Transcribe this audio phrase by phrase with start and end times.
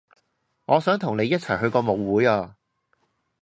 [0.65, 2.55] 我想同你一齊去個舞會啊